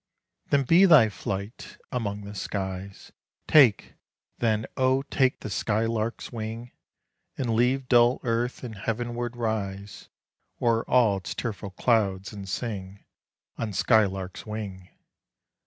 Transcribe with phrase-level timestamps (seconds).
[0.49, 3.11] Then be thy flight among the skies:
[3.47, 3.93] Take,
[4.39, 5.03] then, oh!
[5.03, 6.71] take the skylark's wing,
[7.37, 10.09] And leave dull earth, and heavenward rise
[10.59, 13.05] O'er all its tearful clouds, and sing
[13.59, 14.89] On skylark's wing!